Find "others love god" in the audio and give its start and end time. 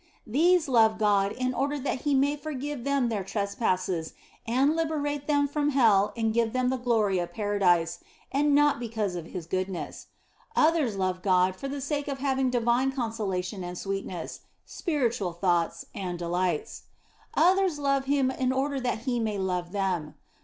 10.55-11.55